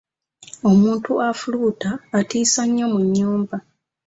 [0.69, 3.57] Omuntu afuluuta atiisa nnyo mu nnyumba.